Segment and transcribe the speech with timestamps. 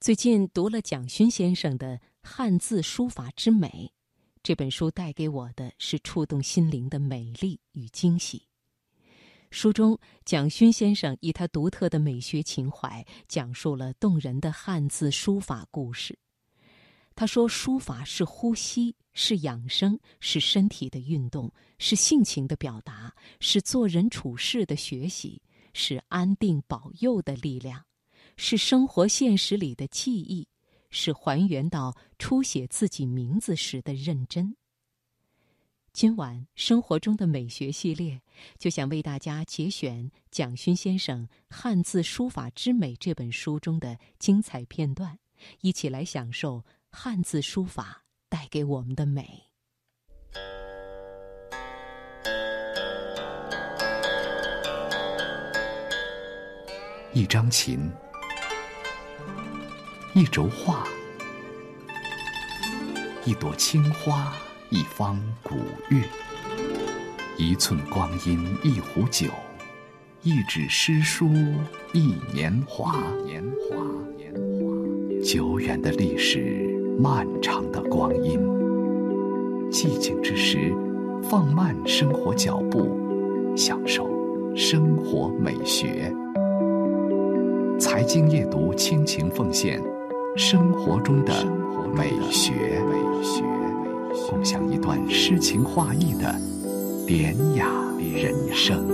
[0.00, 3.68] 最近读了蒋勋先生的《汉字书法之美》，
[4.44, 8.46] 这本书带给我的是触动心灵的美丽与惊喜。
[9.50, 16.16] 书中，蒋勋先生以他独特的美学情怀，讲述了动人的汉字书法故事。
[17.16, 25.42] 他说：“书法是呼吸，是养生，是身体的运动，是性情的表达，是做人处事的学习，
[25.74, 27.84] 是安定保佑的力量。”
[28.40, 30.46] 是生活现实里的记忆，
[30.90, 34.56] 是还原到初写自己名字时的认真。
[35.92, 38.22] 今晚生活中的美学系列，
[38.56, 45.18] 就想为大家节选蒋勋先生《汉字书法之美》这本书中的精彩片段，
[45.60, 49.42] 一起来享受汉字书法带给我们的美。
[57.12, 57.90] 一张琴。
[60.14, 60.84] 一轴画，
[63.24, 64.32] 一朵青花，
[64.70, 65.54] 一方古
[65.90, 66.02] 月，
[67.36, 69.28] 一寸光阴，一壶酒，
[70.22, 71.28] 一纸诗书，
[71.92, 72.96] 一年华。
[73.24, 73.76] 年华，
[74.16, 75.22] 年华。
[75.22, 78.40] 久远的历史，漫长的光阴。
[79.70, 80.74] 寂静之时，
[81.22, 82.98] 放慢生活脚步，
[83.54, 84.08] 享受
[84.56, 86.12] 生活美学。
[87.78, 89.80] 财经夜读，倾情奉献。
[90.36, 91.44] 生活中的
[91.92, 92.80] 美学，
[94.30, 96.34] 共享一段诗情画意的
[97.06, 98.86] 典雅人生。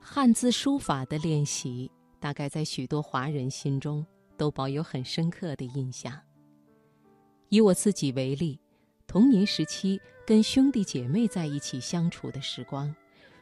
[0.00, 4.04] 汉字书法的练习，大概在许多华人心中
[4.36, 6.12] 都保有很深刻的印象。
[7.50, 8.60] 以我自己为例，
[9.08, 12.94] 童年时期跟兄弟姐妹在一起相处的时光，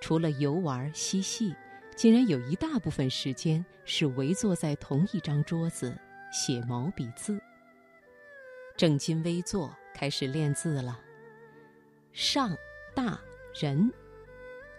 [0.00, 1.54] 除了游玩嬉戏，
[1.94, 5.96] 竟然有一大部分时间是围坐在同一张桌子
[6.32, 7.40] 写毛笔字。
[8.76, 10.98] 正襟危坐，开始练字了。
[12.12, 12.56] 上、
[12.96, 13.20] 大、
[13.54, 13.88] 人，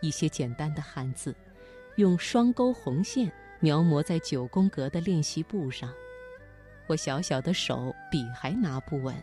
[0.02, 1.34] 一些简单的汉字，
[1.96, 3.32] 用双钩红线
[3.62, 5.94] 描摹在九宫格的练习簿上。
[6.88, 9.16] 我小小的手笔还拿不稳，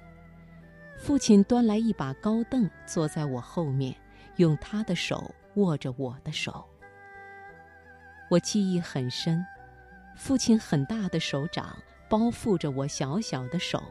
[0.98, 3.94] 父亲端来一把高凳，坐在我后面，
[4.36, 6.64] 用他的手握着我的手。
[8.30, 9.44] 我记忆很深，
[10.16, 11.76] 父亲很大的手掌
[12.08, 13.82] 包覆着我小小的手，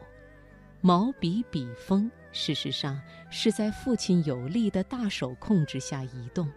[0.80, 3.00] 毛笔笔锋事实上
[3.30, 6.50] 是在父亲有力的大手控制下移动。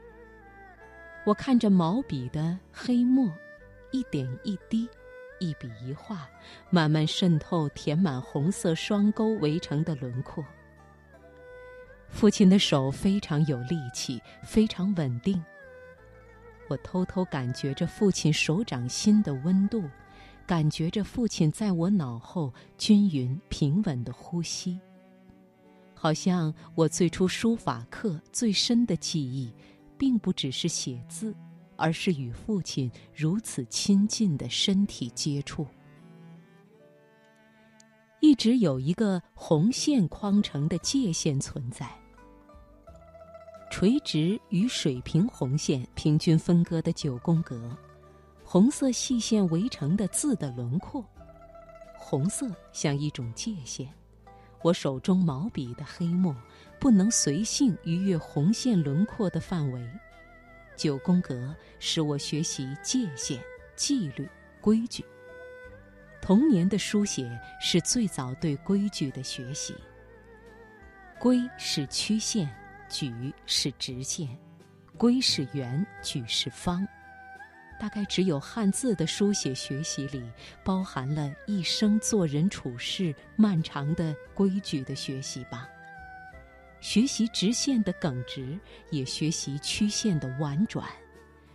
[1.26, 3.32] 我看着毛笔的黑墨，
[3.92, 4.90] 一点一滴。
[5.44, 6.30] 一笔一画，
[6.70, 10.44] 慢慢渗透，填满红色双钩围成的轮廓。
[12.10, 15.44] 父亲的手非常有力气，非常稳定。
[16.70, 19.84] 我偷偷感觉着父亲手掌心的温度，
[20.46, 24.80] 感觉着父亲在我脑后均匀平稳的呼吸。
[25.94, 29.54] 好像我最初书法课最深的记忆，
[29.98, 31.36] 并不只是写字。
[31.76, 35.66] 而是与父亲如此亲近的身体接触，
[38.20, 41.90] 一直有一个红线框成的界限存在。
[43.70, 47.76] 垂直与水平红线平均分割的九宫格，
[48.44, 51.04] 红色细线围成的字的轮廓，
[51.98, 53.92] 红色像一种界限。
[54.62, 56.34] 我手中毛笔的黑墨
[56.80, 59.90] 不能随性逾越红线轮廓的范围。
[60.76, 63.40] 九宫格使我学习界限、
[63.76, 64.28] 纪律、
[64.62, 65.04] 规矩。
[66.22, 67.30] 童年的书写
[67.60, 69.76] 是最早对规矩的学习。
[71.20, 72.50] 规是曲线，
[72.90, 74.28] 矩是直线，
[74.98, 76.88] 规是圆，矩是方。
[77.80, 80.24] 大概只有汉字的书写学习里，
[80.64, 85.68] 包含了一生做人处事漫长的规矩的学习吧。
[86.84, 88.60] 学习直线的耿直，
[88.92, 90.86] 也学习曲线的婉转；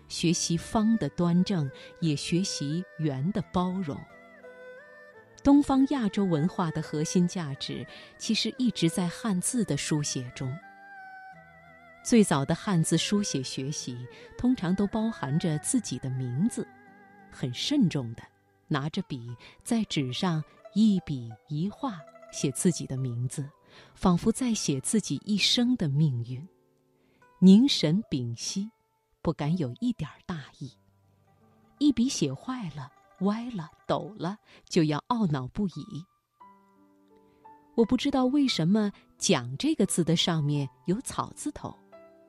[0.09, 1.71] 学习方的端正，
[2.01, 3.95] 也学习圆的包容。
[5.45, 7.87] 东方亚洲文化的核心价值，
[8.17, 10.51] 其实一直在汉字的书写中。
[12.03, 13.99] 最早的汉字书写学习，
[14.39, 16.67] 通常都包含着自己的名字，
[17.31, 18.23] 很慎重的
[18.67, 20.43] 拿着笔在纸上
[20.73, 22.01] 一笔一画
[22.33, 23.47] 写自己的名字。
[23.95, 26.47] 仿佛在写自己一生的命运，
[27.39, 28.71] 凝神屏息，
[29.23, 30.73] 不敢有一点大意。
[31.79, 32.91] 一笔写坏了、
[33.21, 34.37] 歪了、抖了，
[34.69, 36.05] 就要懊恼不已。
[37.77, 41.73] 我不知道为什么“蒋”这个字的上面有草字头。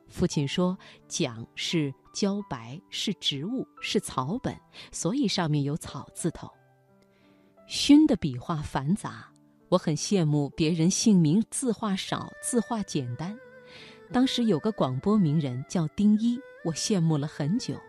[0.07, 4.55] 父亲说：“蒋是茭白，是植物，是草本，
[4.91, 6.47] 所以上面有草字头。”
[7.67, 9.31] 勋的笔画繁杂，
[9.69, 13.37] 我很羡慕别人姓名字画少、字画简单。
[14.11, 17.79] 当时有个广播名人叫丁一，我羡慕了很久。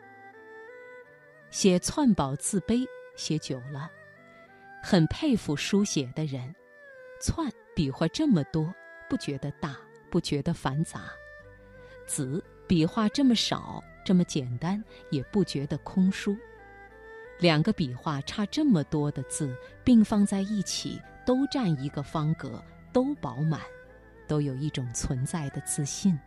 [1.50, 2.86] 写篡宝字碑
[3.16, 3.90] 写久了，
[4.82, 6.54] 很佩服书写的人。
[7.20, 8.72] 篡笔画这么多，
[9.08, 9.76] 不觉得大，
[10.10, 11.00] 不觉得繁杂；
[12.06, 16.36] 子笔画这么少，这么简单，也不觉得空疏。
[17.38, 21.00] 两个笔画差这么多的字并放在一起，
[21.30, 22.60] 都占一个方格，
[22.92, 23.60] 都饱满，
[24.26, 26.18] 都有一种存在的自信。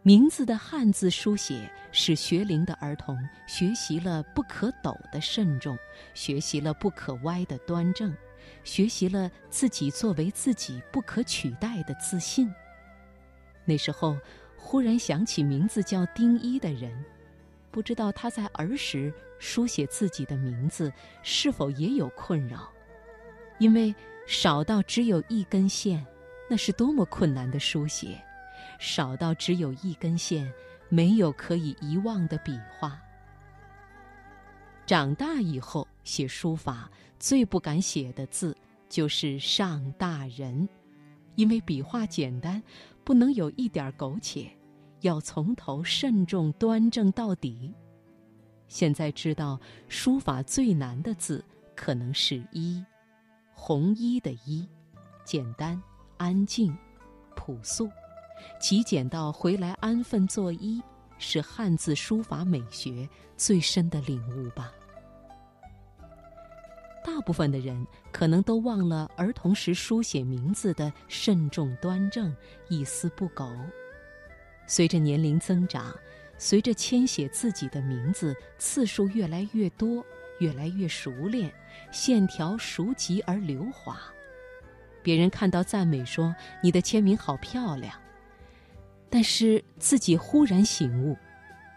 [0.00, 5.76] 名字的汉字书写，使学龄的儿童学习了不可抖的慎重，
[6.14, 8.16] 学习了不可歪的端正。
[8.64, 12.50] 学习了自己作为自己不可取代的自信。
[13.66, 14.16] 那时候，
[14.56, 17.04] 忽然想起名字叫丁一的人，
[17.70, 20.90] 不知道他在儿时书写自己的名字
[21.22, 22.72] 是否也有困扰，
[23.62, 23.94] 因为
[24.26, 26.04] 少到只有一根线，
[26.50, 28.08] 那是多么困难的书写；
[28.80, 30.52] 少到只有一根线，
[30.88, 33.00] 没有可以遗忘的笔画。
[34.84, 36.90] 长大以后写书法。
[37.20, 38.52] 最不敢写的字
[38.88, 40.68] 就是“上大人”，
[41.36, 42.60] 因为笔画简单，
[43.04, 44.50] 不能有一点苟且，
[45.02, 47.72] 要从头慎重端正到底。
[48.66, 51.44] 现在知道，书法最难的字
[51.76, 52.84] 可能是“一”，
[53.52, 54.68] 红衣的“衣”，
[55.24, 55.80] 简单、
[56.16, 56.76] 安静、
[57.36, 57.88] 朴素，
[58.58, 60.82] 极简到回来安分作揖，
[61.18, 64.72] 是汉字书法美学最深的领悟吧。
[67.04, 72.34] 大部分的人可能都忘了儿童时书写名字的慎重端正、
[72.68, 73.48] 一丝不苟。
[74.66, 75.92] 随着年龄增长，
[76.38, 80.04] 随着签写自己的名字次数越来越多、
[80.42, 81.52] 越来越熟练，
[81.92, 83.96] 线条熟极而流滑，
[85.00, 87.94] 别人看到赞美说：“你的签名好漂亮。”
[89.08, 91.16] 但是自己忽然醒悟，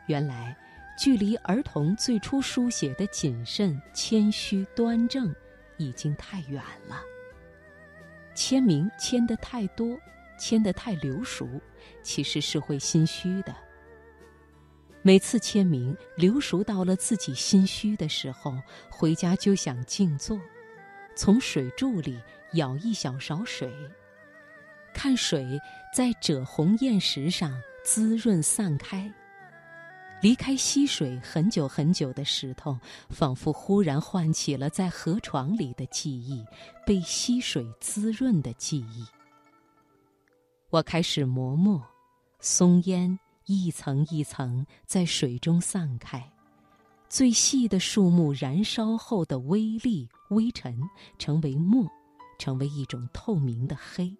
[0.07, 0.57] 原来。
[0.97, 5.35] 距离儿童最初书写的谨慎、谦虚、端正，
[5.75, 7.01] 已经太远了。
[8.33, 9.99] 签名签得太多，
[10.39, 11.49] 签得太流熟，
[12.01, 13.53] 其实是会心虚的。
[15.05, 18.57] 每次签名流熟到了自己心虚的时候，
[18.89, 20.35] 回家就想静坐，
[21.15, 22.19] 从水柱里
[22.53, 23.71] 舀一小勺水，
[24.95, 25.61] 看水
[25.93, 29.13] 在赭红砚石上滋润散开。
[30.21, 32.75] 离开溪水很久很久的石头，
[33.11, 36.43] 仿佛忽然唤起了在河床里的记忆，
[36.83, 39.05] 被溪水滋润的记忆。
[40.71, 41.79] 我开始磨墨，
[42.39, 46.31] 松烟一层一层在水中散开，
[47.07, 50.77] 最细的树木燃烧后的微粒微尘，
[51.19, 51.87] 成为墨，
[52.39, 54.15] 成为一种透明的黑。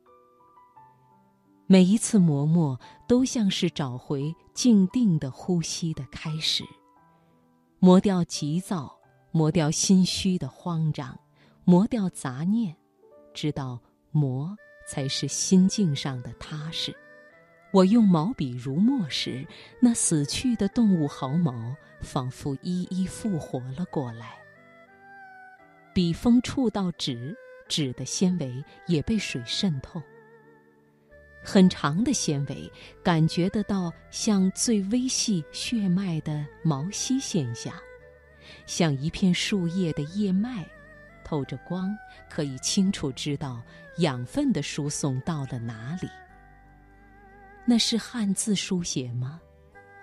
[1.66, 6.64] 每一次磨墨，都像是找回静定的呼吸的开始，
[7.80, 8.96] 磨掉急躁，
[9.32, 11.20] 磨掉心虚的慌张，
[11.64, 12.76] 磨掉杂念，
[13.34, 13.80] 知道
[14.12, 14.56] 磨
[14.88, 16.96] 才是心境上的踏实。
[17.76, 19.46] 我用毛笔如墨时，
[19.82, 24.38] 那死去的动物毫毛仿佛一一复活了过来。
[25.94, 27.36] 笔锋触到纸，
[27.68, 30.02] 纸的纤维也被水渗透。
[31.44, 32.72] 很长的纤维，
[33.04, 37.74] 感觉得到像最微细血脉的毛细现象，
[38.66, 40.66] 像一片树叶的叶脉，
[41.26, 41.94] 透着光，
[42.30, 43.62] 可以清楚知道
[43.98, 46.08] 养分的输送到了哪里。
[47.66, 49.42] 那是汉字书写吗？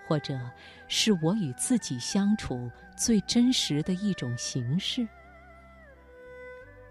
[0.07, 0.39] 或者
[0.87, 5.07] 是我与自己相处最真实的一种形式？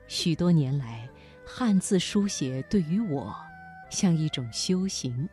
[0.07, 1.09] 许多年来，
[1.47, 3.35] 汉字书写对于我。
[3.91, 5.29] 像一种修行。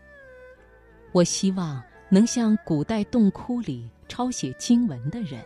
[1.14, 5.42] 我希望能像古代洞窟里抄写经文的人，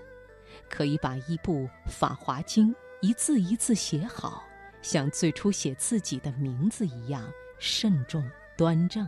[0.68, 4.44] 可以把一部《法华经》一字一字写好，
[4.82, 9.08] 像最初写自己的名字一样慎重端正。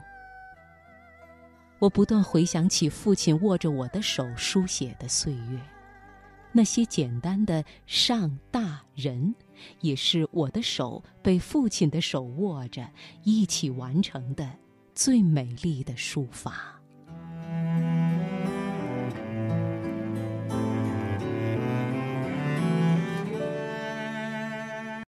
[1.79, 5.59] 我不断回想起父亲握着我的手书写的岁月，
[6.51, 9.35] 那些简单的上大人。
[9.79, 12.85] 也是我的手被父亲的手握着，
[13.23, 14.51] 一起完成的
[14.93, 16.74] 最美丽的书法。